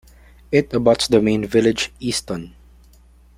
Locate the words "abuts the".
0.73-1.21